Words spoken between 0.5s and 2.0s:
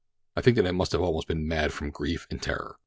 that I must have been almost mad from